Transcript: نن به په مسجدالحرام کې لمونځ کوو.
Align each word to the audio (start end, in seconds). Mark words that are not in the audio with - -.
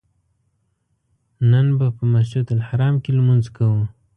نن 1.51 1.67
به 1.77 1.87
په 1.97 2.03
مسجدالحرام 2.13 2.95
کې 3.03 3.11
لمونځ 3.17 3.45
کوو. 3.55 3.81